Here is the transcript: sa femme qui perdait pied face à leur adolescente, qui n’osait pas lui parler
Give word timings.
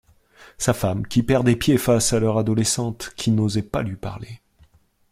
sa 0.57 0.73
femme 0.73 1.05
qui 1.05 1.21
perdait 1.21 1.55
pied 1.55 1.77
face 1.77 2.11
à 2.11 2.19
leur 2.19 2.39
adolescente, 2.39 3.13
qui 3.15 3.29
n’osait 3.29 3.61
pas 3.61 3.83
lui 3.83 3.95
parler 3.97 4.41